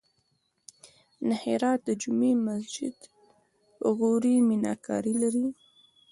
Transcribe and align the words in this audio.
د 1.27 1.29
هرات 1.43 1.83
جمعې 2.01 2.31
مسجد 2.47 2.97
غوري 3.97 4.35
میناکاري 4.49 5.13
لري 5.23 5.47